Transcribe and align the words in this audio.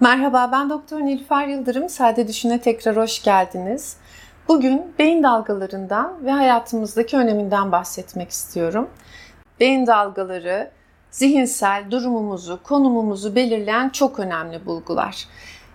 Merhaba 0.00 0.48
ben 0.52 0.70
Doktor 0.70 1.00
Nilüfer 1.00 1.46
Yıldırım. 1.46 1.88
Sade 1.88 2.28
Düşün'e 2.28 2.60
tekrar 2.60 2.96
hoş 2.96 3.22
geldiniz. 3.22 3.96
Bugün 4.48 4.94
beyin 4.98 5.22
dalgalarından 5.22 6.24
ve 6.24 6.30
hayatımızdaki 6.30 7.16
öneminden 7.16 7.72
bahsetmek 7.72 8.30
istiyorum. 8.30 8.88
Beyin 9.60 9.86
dalgaları 9.86 10.70
zihinsel 11.10 11.84
durumumuzu, 11.90 12.62
konumumuzu 12.62 13.34
belirleyen 13.34 13.88
çok 13.88 14.18
önemli 14.18 14.66
bulgular. 14.66 15.28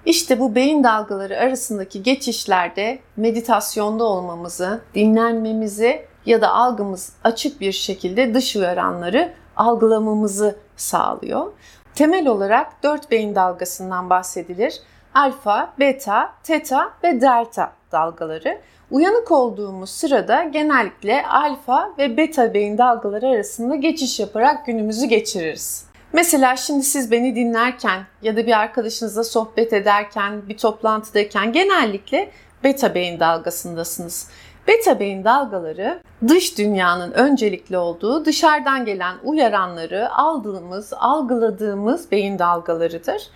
İşte 0.05 0.39
bu 0.39 0.55
beyin 0.55 0.83
dalgaları 0.83 1.37
arasındaki 1.37 2.03
geçişlerde 2.03 2.99
meditasyonda 3.15 4.03
olmamızı, 4.03 4.81
dinlenmemizi 4.95 6.05
ya 6.25 6.41
da 6.41 6.49
algımız 6.49 7.13
açık 7.23 7.61
bir 7.61 7.71
şekilde 7.71 8.33
dış 8.33 8.55
uyaranları 8.55 9.33
algılamamızı 9.55 10.55
sağlıyor. 10.77 11.51
Temel 11.95 12.27
olarak 12.27 12.83
dört 12.83 13.11
beyin 13.11 13.35
dalgasından 13.35 14.09
bahsedilir. 14.09 14.79
Alfa, 15.13 15.73
beta, 15.79 16.33
teta 16.43 16.93
ve 17.03 17.21
delta 17.21 17.73
dalgaları. 17.91 18.61
Uyanık 18.91 19.31
olduğumuz 19.31 19.89
sırada 19.89 20.43
genellikle 20.43 21.27
alfa 21.27 21.93
ve 21.97 22.17
beta 22.17 22.53
beyin 22.53 22.77
dalgaları 22.77 23.27
arasında 23.27 23.75
geçiş 23.75 24.19
yaparak 24.19 24.65
günümüzü 24.65 25.05
geçiririz. 25.05 25.85
Mesela 26.13 26.55
şimdi 26.55 26.83
siz 26.83 27.11
beni 27.11 27.35
dinlerken 27.35 28.01
ya 28.21 28.37
da 28.37 28.47
bir 28.47 28.59
arkadaşınızla 28.59 29.23
sohbet 29.23 29.73
ederken, 29.73 30.49
bir 30.49 30.57
toplantıdayken 30.57 31.53
genellikle 31.53 32.31
beta 32.63 32.95
beyin 32.95 33.19
dalgasındasınız. 33.19 34.29
Beta 34.67 34.99
beyin 34.99 35.23
dalgaları 35.23 35.99
dış 36.27 36.57
dünyanın 36.57 37.11
öncelikli 37.11 37.77
olduğu 37.77 38.25
dışarıdan 38.25 38.85
gelen 38.85 39.15
uyaranları 39.23 40.13
aldığımız, 40.13 40.93
algıladığımız 40.93 42.11
beyin 42.11 42.39
dalgalarıdır. 42.39 43.27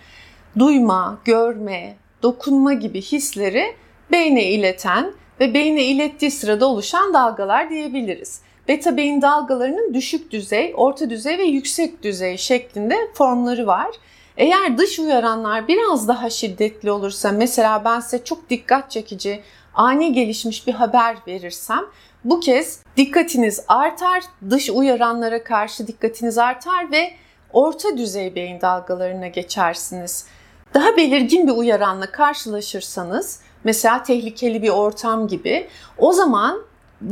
Duyma, 0.58 1.18
görme, 1.24 1.96
dokunma 2.22 2.72
gibi 2.72 3.02
hisleri 3.02 3.76
beyne 4.12 4.44
ileten 4.44 5.12
ve 5.40 5.54
beyne 5.54 5.84
ilettiği 5.84 6.30
sırada 6.30 6.66
oluşan 6.66 7.14
dalgalar 7.14 7.70
diyebiliriz. 7.70 8.40
Beta 8.68 8.96
beyin 8.96 9.22
dalgalarının 9.22 9.94
düşük 9.94 10.30
düzey, 10.32 10.74
orta 10.76 11.10
düzey 11.10 11.38
ve 11.38 11.44
yüksek 11.44 12.02
düzey 12.02 12.36
şeklinde 12.36 12.96
formları 13.14 13.66
var. 13.66 13.88
Eğer 14.36 14.78
dış 14.78 14.98
uyaranlar 14.98 15.68
biraz 15.68 16.08
daha 16.08 16.30
şiddetli 16.30 16.90
olursa 16.90 17.32
mesela 17.32 17.84
ben 17.84 18.00
size 18.00 18.24
çok 18.24 18.50
dikkat 18.50 18.90
çekici, 18.90 19.42
ani 19.74 20.12
gelişmiş 20.12 20.66
bir 20.66 20.72
haber 20.72 21.16
verirsem 21.26 21.84
bu 22.24 22.40
kez 22.40 22.80
dikkatiniz 22.96 23.64
artar, 23.68 24.22
dış 24.50 24.70
uyaranlara 24.70 25.44
karşı 25.44 25.86
dikkatiniz 25.86 26.38
artar 26.38 26.92
ve 26.92 27.10
orta 27.52 27.96
düzey 27.96 28.34
beyin 28.34 28.60
dalgalarına 28.60 29.26
geçersiniz. 29.26 30.26
Daha 30.74 30.96
belirgin 30.96 31.46
bir 31.46 31.52
uyaranla 31.52 32.12
karşılaşırsanız 32.12 33.40
mesela 33.64 34.02
tehlikeli 34.02 34.62
bir 34.62 34.68
ortam 34.68 35.28
gibi 35.28 35.68
o 35.98 36.12
zaman 36.12 36.62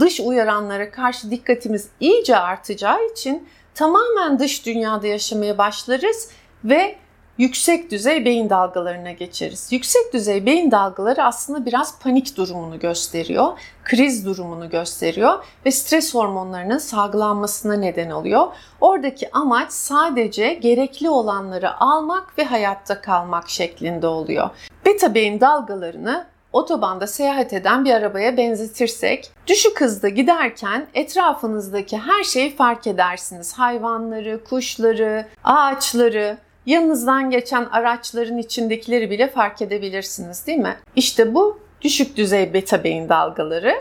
dış 0.00 0.20
uyaranlara 0.20 0.90
karşı 0.90 1.30
dikkatimiz 1.30 1.88
iyice 2.00 2.36
artacağı 2.36 3.06
için 3.12 3.48
tamamen 3.74 4.38
dış 4.38 4.66
dünyada 4.66 5.06
yaşamaya 5.06 5.58
başlarız 5.58 6.30
ve 6.64 6.96
yüksek 7.38 7.90
düzey 7.90 8.24
beyin 8.24 8.50
dalgalarına 8.50 9.12
geçeriz. 9.12 9.68
Yüksek 9.72 10.12
düzey 10.12 10.46
beyin 10.46 10.70
dalgaları 10.70 11.24
aslında 11.24 11.66
biraz 11.66 11.98
panik 11.98 12.36
durumunu 12.36 12.78
gösteriyor, 12.78 13.58
kriz 13.84 14.26
durumunu 14.26 14.70
gösteriyor 14.70 15.44
ve 15.66 15.70
stres 15.70 16.14
hormonlarının 16.14 16.78
salgılanmasına 16.78 17.74
neden 17.74 18.10
oluyor. 18.10 18.46
Oradaki 18.80 19.32
amaç 19.32 19.72
sadece 19.72 20.54
gerekli 20.54 21.10
olanları 21.10 21.80
almak 21.80 22.38
ve 22.38 22.44
hayatta 22.44 23.00
kalmak 23.00 23.48
şeklinde 23.48 24.06
oluyor. 24.06 24.50
Beta 24.86 25.14
beyin 25.14 25.40
dalgalarını 25.40 26.26
otobanda 26.52 27.06
seyahat 27.06 27.52
eden 27.52 27.84
bir 27.84 27.90
arabaya 27.94 28.36
benzetirsek, 28.36 29.30
düşük 29.46 29.80
hızda 29.80 30.08
giderken 30.08 30.86
etrafınızdaki 30.94 31.98
her 31.98 32.24
şeyi 32.24 32.56
fark 32.56 32.86
edersiniz. 32.86 33.52
Hayvanları, 33.52 34.44
kuşları, 34.44 35.26
ağaçları, 35.44 36.38
yanınızdan 36.66 37.30
geçen 37.30 37.64
araçların 37.64 38.38
içindekileri 38.38 39.10
bile 39.10 39.30
fark 39.30 39.62
edebilirsiniz 39.62 40.46
değil 40.46 40.58
mi? 40.58 40.76
İşte 40.96 41.34
bu 41.34 41.58
düşük 41.82 42.16
düzey 42.16 42.52
beta 42.52 42.84
beyin 42.84 43.08
dalgaları. 43.08 43.74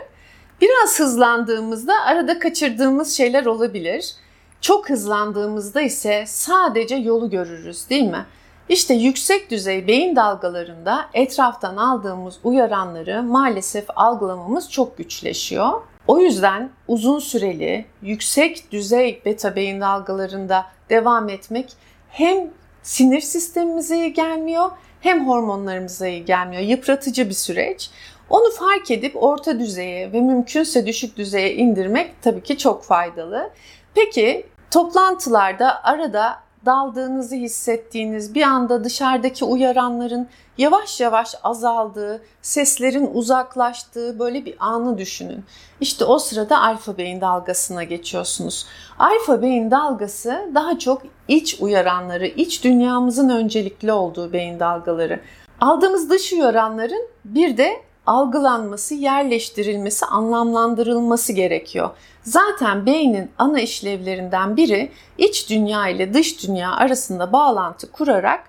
Biraz 0.60 1.00
hızlandığımızda 1.00 1.92
arada 2.06 2.38
kaçırdığımız 2.38 3.16
şeyler 3.16 3.46
olabilir. 3.46 4.14
Çok 4.60 4.90
hızlandığımızda 4.90 5.80
ise 5.80 6.24
sadece 6.26 6.96
yolu 6.96 7.30
görürüz 7.30 7.90
değil 7.90 8.10
mi? 8.10 8.26
İşte 8.68 8.94
yüksek 8.94 9.50
düzey 9.50 9.86
beyin 9.86 10.16
dalgalarında 10.16 11.06
etraftan 11.14 11.76
aldığımız 11.76 12.38
uyaranları 12.44 13.22
maalesef 13.22 13.84
algılamamız 13.96 14.70
çok 14.70 14.98
güçleşiyor. 14.98 15.72
O 16.06 16.18
yüzden 16.18 16.70
uzun 16.88 17.18
süreli 17.18 17.84
yüksek 18.02 18.72
düzey 18.72 19.22
beta 19.24 19.56
beyin 19.56 19.80
dalgalarında 19.80 20.66
devam 20.90 21.28
etmek 21.28 21.72
hem 22.10 22.50
sinir 22.84 23.20
sistemimize 23.20 23.96
iyi 23.96 24.12
gelmiyor 24.12 24.70
hem 25.00 25.28
hormonlarımıza 25.28 26.06
iyi 26.06 26.24
gelmiyor. 26.24 26.62
Yıpratıcı 26.62 27.28
bir 27.28 27.34
süreç. 27.34 27.90
Onu 28.30 28.50
fark 28.50 28.90
edip 28.90 29.22
orta 29.22 29.60
düzeye 29.60 30.12
ve 30.12 30.20
mümkünse 30.20 30.86
düşük 30.86 31.16
düzeye 31.16 31.54
indirmek 31.54 32.22
tabii 32.22 32.42
ki 32.42 32.58
çok 32.58 32.84
faydalı. 32.84 33.50
Peki 33.94 34.46
toplantılarda 34.70 35.84
arada 35.84 36.43
daldığınızı 36.66 37.34
hissettiğiniz, 37.34 38.34
bir 38.34 38.42
anda 38.42 38.84
dışarıdaki 38.84 39.44
uyaranların 39.44 40.28
yavaş 40.58 41.00
yavaş 41.00 41.34
azaldığı, 41.42 42.22
seslerin 42.42 43.10
uzaklaştığı 43.14 44.18
böyle 44.18 44.44
bir 44.44 44.54
anı 44.58 44.98
düşünün. 44.98 45.44
İşte 45.80 46.04
o 46.04 46.18
sırada 46.18 46.60
alfa 46.60 46.96
beyin 46.96 47.20
dalgasına 47.20 47.84
geçiyorsunuz. 47.84 48.66
Alfa 48.98 49.42
beyin 49.42 49.70
dalgası 49.70 50.50
daha 50.54 50.78
çok 50.78 51.02
iç 51.28 51.56
uyaranları, 51.60 52.26
iç 52.26 52.64
dünyamızın 52.64 53.28
öncelikli 53.28 53.92
olduğu 53.92 54.32
beyin 54.32 54.60
dalgaları. 54.60 55.20
Aldığımız 55.60 56.10
dış 56.10 56.32
uyaranların 56.32 57.08
bir 57.24 57.56
de 57.56 57.72
algılanması, 58.06 58.94
yerleştirilmesi, 58.94 60.06
anlamlandırılması 60.06 61.32
gerekiyor. 61.32 61.90
Zaten 62.22 62.86
beynin 62.86 63.30
ana 63.38 63.60
işlevlerinden 63.60 64.56
biri 64.56 64.90
iç 65.18 65.50
dünya 65.50 65.88
ile 65.88 66.14
dış 66.14 66.46
dünya 66.46 66.72
arasında 66.72 67.32
bağlantı 67.32 67.92
kurarak 67.92 68.44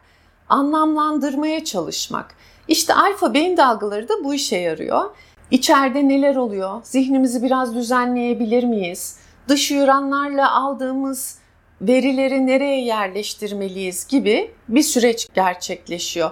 anlamlandırmaya 0.50 1.64
çalışmak. 1.64 2.36
İşte 2.68 2.94
alfa 2.94 3.34
beyin 3.34 3.58
dalgaları 3.58 4.10
da 4.10 4.14
bu 4.24 4.34
işe 4.34 4.58
yarıyor. 4.58 5.16
İçeride 5.52 6.08
neler 6.08 6.36
oluyor? 6.36 6.80
Zihnimizi 6.84 7.44
biraz 7.44 7.76
düzenleyebilir 7.76 8.64
miyiz? 8.64 9.20
Dış 9.48 9.72
uyaranlarla 9.72 10.56
aldığımız 10.56 11.38
verileri 11.82 12.48
nereye 12.48 12.82
yerleştirmeliyiz 12.86 14.08
gibi 14.08 14.52
bir 14.70 14.82
süreç 14.82 15.28
gerçekleşiyor. 15.34 16.32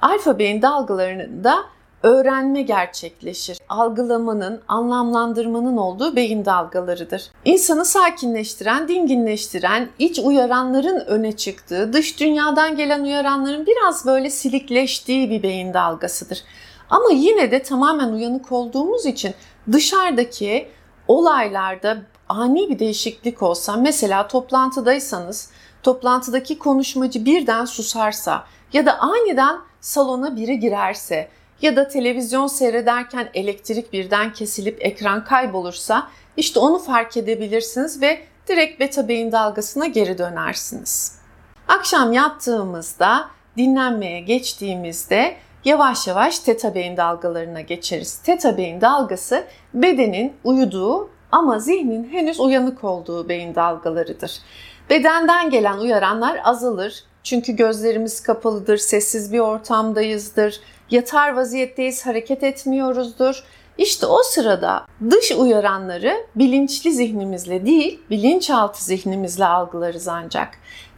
Alfa 0.00 0.38
beyin 0.38 0.62
dalgalarında 0.62 1.64
öğrenme 2.04 2.62
gerçekleşir. 2.62 3.58
Algılamanın, 3.68 4.60
anlamlandırmanın 4.68 5.76
olduğu 5.76 6.16
beyin 6.16 6.44
dalgalarıdır. 6.44 7.30
İnsanı 7.44 7.84
sakinleştiren, 7.84 8.88
dinginleştiren, 8.88 9.88
iç 9.98 10.18
uyaranların 10.18 11.00
öne 11.00 11.36
çıktığı, 11.36 11.92
dış 11.92 12.20
dünyadan 12.20 12.76
gelen 12.76 13.04
uyaranların 13.04 13.66
biraz 13.66 14.06
böyle 14.06 14.30
silikleştiği 14.30 15.30
bir 15.30 15.42
beyin 15.42 15.74
dalgasıdır. 15.74 16.42
Ama 16.90 17.10
yine 17.12 17.50
de 17.50 17.62
tamamen 17.62 18.12
uyanık 18.12 18.52
olduğumuz 18.52 19.06
için 19.06 19.34
dışarıdaki 19.72 20.68
olaylarda 21.08 21.96
ani 22.28 22.70
bir 22.70 22.78
değişiklik 22.78 23.42
olsa, 23.42 23.76
mesela 23.76 24.28
toplantıdaysanız, 24.28 25.50
toplantıdaki 25.82 26.58
konuşmacı 26.58 27.24
birden 27.24 27.64
susarsa 27.64 28.44
ya 28.72 28.86
da 28.86 28.98
aniden 28.98 29.56
salona 29.80 30.36
biri 30.36 30.60
girerse 30.60 31.28
ya 31.64 31.76
da 31.76 31.88
televizyon 31.88 32.46
seyrederken 32.46 33.28
elektrik 33.34 33.92
birden 33.92 34.32
kesilip 34.32 34.86
ekran 34.86 35.24
kaybolursa 35.24 36.08
işte 36.36 36.60
onu 36.60 36.78
fark 36.78 37.16
edebilirsiniz 37.16 38.02
ve 38.02 38.18
direkt 38.48 38.80
beta 38.80 39.08
beyin 39.08 39.32
dalgasına 39.32 39.86
geri 39.86 40.18
dönersiniz. 40.18 41.18
Akşam 41.68 42.12
yattığımızda 42.12 43.28
dinlenmeye 43.56 44.20
geçtiğimizde 44.20 45.36
yavaş 45.64 46.06
yavaş 46.06 46.38
teta 46.38 46.74
beyin 46.74 46.96
dalgalarına 46.96 47.60
geçeriz. 47.60 48.16
Teta 48.16 48.56
beyin 48.56 48.80
dalgası 48.80 49.44
bedenin 49.74 50.32
uyuduğu 50.44 51.10
ama 51.32 51.58
zihnin 51.58 52.08
henüz 52.12 52.40
uyanık 52.40 52.84
olduğu 52.84 53.28
beyin 53.28 53.54
dalgalarıdır. 53.54 54.40
Bedenden 54.90 55.50
gelen 55.50 55.78
uyaranlar 55.78 56.40
azalır. 56.44 57.04
Çünkü 57.22 57.52
gözlerimiz 57.52 58.22
kapalıdır, 58.22 58.76
sessiz 58.76 59.32
bir 59.32 59.38
ortamdayızdır, 59.38 60.60
yatar 60.90 61.36
vaziyetteyiz, 61.36 62.06
hareket 62.06 62.42
etmiyoruzdur. 62.42 63.44
İşte 63.78 64.06
o 64.06 64.22
sırada 64.22 64.86
dış 65.10 65.32
uyaranları 65.32 66.26
bilinçli 66.36 66.92
zihnimizle 66.92 67.66
değil, 67.66 68.00
bilinçaltı 68.10 68.84
zihnimizle 68.84 69.46
algılarız 69.46 70.08
ancak. 70.08 70.48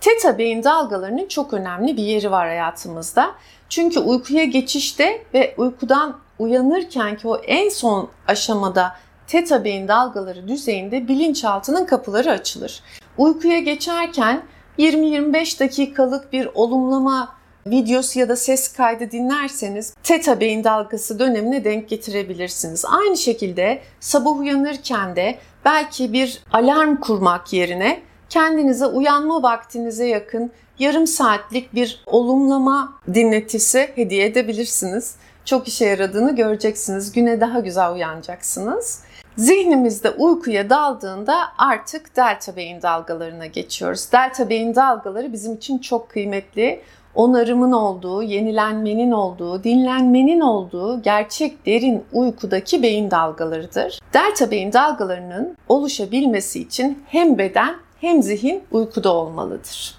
Teta 0.00 0.38
beyin 0.38 0.62
dalgalarının 0.65 1.29
çok 1.29 1.53
önemli 1.53 1.97
bir 1.97 2.03
yeri 2.03 2.31
var 2.31 2.47
hayatımızda. 2.47 3.35
Çünkü 3.69 4.00
uykuya 4.00 4.44
geçişte 4.44 5.25
ve 5.35 5.55
uykudan 5.56 6.19
uyanırken 6.39 7.17
ki 7.17 7.29
o 7.29 7.37
en 7.37 7.69
son 7.69 8.09
aşamada 8.29 8.97
teta 9.27 9.65
beyin 9.65 9.89
dalgaları 9.89 10.49
düzeyinde 10.49 11.09
bilinçaltının 11.09 11.87
kapıları 11.87 12.31
açılır. 12.31 12.82
Uykuya 13.19 13.59
geçerken 13.59 14.43
20-25 14.79 15.61
dakikalık 15.61 16.32
bir 16.32 16.49
olumlama 16.55 17.37
videosu 17.67 18.19
ya 18.19 18.29
da 18.29 18.37
ses 18.37 18.73
kaydı 18.73 19.11
dinlerseniz 19.11 19.95
teta 20.03 20.41
beyin 20.41 20.65
dalgası 20.65 21.19
dönemine 21.19 21.65
denk 21.65 21.89
getirebilirsiniz. 21.89 22.85
Aynı 22.85 23.17
şekilde 23.17 23.81
sabah 24.01 24.39
uyanırken 24.39 25.17
de 25.17 25.39
belki 25.65 26.13
bir 26.13 26.43
alarm 26.53 26.97
kurmak 26.97 27.53
yerine 27.53 28.01
kendinize 28.29 28.87
uyanma 28.87 29.43
vaktinize 29.43 30.07
yakın 30.07 30.53
yarım 30.79 31.07
saatlik 31.07 31.75
bir 31.75 32.03
olumlama 32.07 32.99
dinletisi 33.15 33.91
hediye 33.95 34.27
edebilirsiniz. 34.27 35.15
Çok 35.45 35.69
işe 35.69 35.85
yaradığını 35.85 36.37
göreceksiniz. 36.37 37.13
Güne 37.13 37.41
daha 37.41 37.61
güzel 37.61 37.93
uyanacaksınız. 37.93 39.03
Zihnimizde 39.37 40.11
uykuya 40.11 40.71
daldığında 40.71 41.35
artık 41.59 42.17
delta 42.17 42.57
beyin 42.57 42.83
dalgalarına 42.83 43.47
geçiyoruz. 43.47 44.13
Delta 44.13 44.49
beyin 44.49 44.75
dalgaları 44.75 45.33
bizim 45.33 45.55
için 45.55 45.79
çok 45.79 46.09
kıymetli. 46.09 46.83
Onarımın 47.17 47.73
olduğu, 47.73 48.23
yenilenmenin 48.23 49.11
olduğu, 49.11 49.65
dinlenmenin 49.65 50.41
olduğu 50.41 51.03
gerçek 51.03 51.67
derin 51.67 52.05
uykudaki 52.13 52.83
beyin 52.83 53.11
dalgalarıdır. 53.11 54.01
Delta 54.15 54.51
beyin 54.51 54.73
dalgalarının 54.73 55.57
oluşabilmesi 55.69 56.61
için 56.61 57.05
hem 57.09 57.39
beden 57.39 57.77
hem 58.01 58.23
zihin 58.23 58.63
uykuda 58.71 59.15
olmalıdır. 59.15 59.95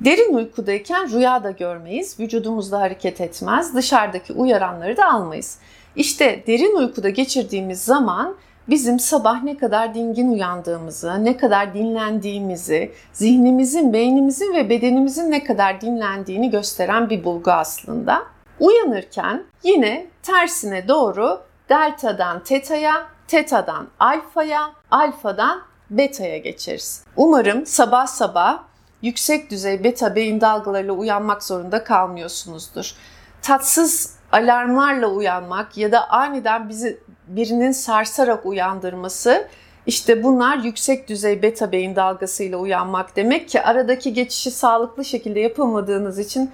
Derin 0.00 0.34
uykudayken 0.34 1.12
rüya 1.12 1.44
da 1.44 1.50
görmeyiz, 1.50 2.20
vücudumuzda 2.20 2.80
hareket 2.80 3.20
etmez, 3.20 3.74
dışarıdaki 3.74 4.32
uyaranları 4.32 4.96
da 4.96 5.12
almayız. 5.12 5.58
İşte 5.96 6.44
derin 6.46 6.76
uykuda 6.76 7.08
geçirdiğimiz 7.08 7.82
zaman 7.82 8.36
bizim 8.70 8.98
sabah 8.98 9.42
ne 9.42 9.56
kadar 9.56 9.94
dingin 9.94 10.32
uyandığımızı, 10.32 11.24
ne 11.24 11.36
kadar 11.36 11.74
dinlendiğimizi, 11.74 12.92
zihnimizin, 13.12 13.92
beynimizin 13.92 14.54
ve 14.54 14.70
bedenimizin 14.70 15.30
ne 15.30 15.44
kadar 15.44 15.80
dinlendiğini 15.80 16.50
gösteren 16.50 17.10
bir 17.10 17.24
bulgu 17.24 17.50
aslında. 17.50 18.22
Uyanırken 18.60 19.44
yine 19.62 20.06
tersine 20.22 20.88
doğru 20.88 21.40
delta'dan 21.68 22.44
teta'ya, 22.44 23.06
teta'dan 23.28 23.88
alfa'ya, 23.98 24.70
alfa'dan 24.90 25.62
beta'ya 25.90 26.38
geçeriz. 26.38 27.04
Umarım 27.16 27.66
sabah 27.66 28.06
sabah 28.06 28.62
yüksek 29.02 29.50
düzey 29.50 29.84
beta 29.84 30.14
beyin 30.14 30.40
dalgalarıyla 30.40 30.92
uyanmak 30.92 31.42
zorunda 31.42 31.84
kalmıyorsunuzdur. 31.84 32.94
Tatsız 33.42 34.19
alarmlarla 34.32 35.06
uyanmak 35.06 35.78
ya 35.78 35.92
da 35.92 36.10
aniden 36.10 36.68
bizi 36.68 37.00
birinin 37.26 37.72
sarsarak 37.72 38.46
uyandırması 38.46 39.48
işte 39.86 40.22
bunlar 40.22 40.56
yüksek 40.56 41.08
düzey 41.08 41.42
beta 41.42 41.72
beyin 41.72 41.96
dalgasıyla 41.96 42.58
uyanmak 42.58 43.16
demek 43.16 43.48
ki 43.48 43.62
aradaki 43.62 44.12
geçişi 44.12 44.50
sağlıklı 44.50 45.04
şekilde 45.04 45.40
yapamadığınız 45.40 46.18
için 46.18 46.50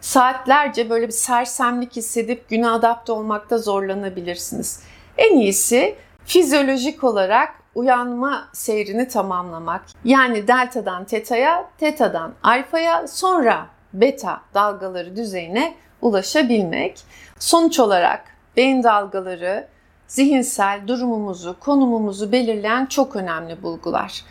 saatlerce 0.00 0.90
böyle 0.90 1.06
bir 1.06 1.12
sersemlik 1.12 1.96
hissedip 1.96 2.48
güne 2.48 2.68
adapte 2.68 3.12
olmakta 3.12 3.58
zorlanabilirsiniz. 3.58 4.82
En 5.18 5.36
iyisi 5.36 5.96
fizyolojik 6.24 7.04
olarak 7.04 7.48
uyanma 7.74 8.48
seyrini 8.52 9.08
tamamlamak. 9.08 9.84
Yani 10.04 10.48
delta'dan 10.48 11.04
teta'ya, 11.04 11.70
teta'dan 11.78 12.34
alfa'ya 12.42 13.08
sonra 13.08 13.66
beta 13.92 14.40
dalgaları 14.54 15.16
düzeyine 15.16 15.74
ulaşabilmek. 16.02 17.00
Sonuç 17.38 17.80
olarak 17.80 18.24
beyin 18.56 18.82
dalgaları 18.82 19.66
zihinsel 20.06 20.80
durumumuzu, 20.86 21.56
konumumuzu 21.60 22.32
belirleyen 22.32 22.86
çok 22.86 23.16
önemli 23.16 23.62
bulgular. 23.62 24.24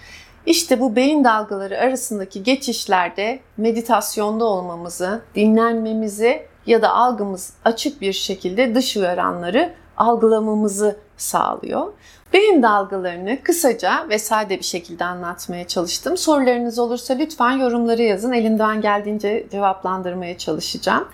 İşte 0.46 0.80
bu 0.80 0.96
beyin 0.96 1.24
dalgaları 1.24 1.78
arasındaki 1.78 2.44
geçişlerde 2.44 3.40
meditasyonda 3.58 4.46
olmamızı, 4.46 5.22
dinlenmemizi 5.36 6.46
ya 6.66 6.82
da 6.82 6.90
algımız 6.90 7.54
açık 7.66 8.02
bir 8.02 8.14
şekilde 8.14 8.76
dış 8.76 8.98
uyaranları 8.98 9.74
algılamamızı 9.98 11.00
sağlıyor. 11.18 11.94
Beyin 12.34 12.64
dalgalarını 12.64 13.44
kısaca 13.44 14.10
ve 14.10 14.20
sade 14.20 14.60
bir 14.60 14.64
şekilde 14.64 15.06
anlatmaya 15.06 15.68
çalıştım. 15.68 16.18
Sorularınız 16.18 16.80
olursa 16.80 17.14
lütfen 17.14 17.52
yorumları 17.52 18.02
yazın. 18.02 18.32
Elimden 18.32 18.82
geldiğince 18.82 19.48
cevaplandırmaya 19.52 20.38
çalışacağım. 20.38 21.08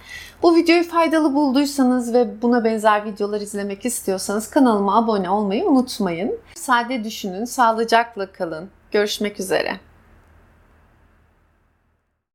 Bu 0.44 0.56
videoyu 0.56 0.84
faydalı 0.84 1.36
bulduysanız 1.36 2.14
ve 2.14 2.42
buna 2.42 2.64
benzer 2.64 3.06
videolar 3.06 3.42
izlemek 3.42 3.86
istiyorsanız 3.86 4.50
kanalıma 4.50 4.98
abone 4.98 5.30
olmayı 5.30 5.66
unutmayın. 5.66 6.40
Sade 6.56 7.04
düşünün, 7.04 7.46
sağlıcakla 7.46 8.32
kalın. 8.32 8.70
Görüşmek 8.92 9.40
üzere. 9.40 9.80